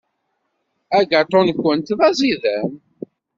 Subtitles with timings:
[0.97, 2.71] Agaṭu-nkent d aẓidan.